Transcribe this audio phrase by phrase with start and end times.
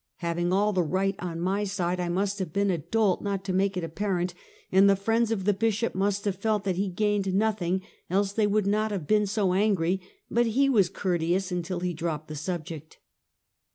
[0.15, 3.53] Having all the right on my side, I must have been a dolt not to
[3.53, 4.33] make it apparent;
[4.71, 8.47] and the friends of the Bishop must have felt that he gained nothing, else they
[8.47, 12.97] would not have been so angry; but he was courteous until he dropped the subject.